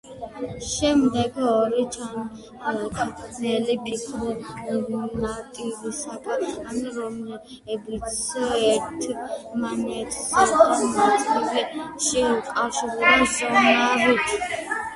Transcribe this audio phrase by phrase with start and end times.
[0.67, 6.45] შედგება ორი ჩაზნექილი ფირფიტისაგან,
[6.95, 8.15] რომლებიც
[8.69, 14.35] ერთმანეთს ზედა ნაწილში უკავშირდება ზონარით.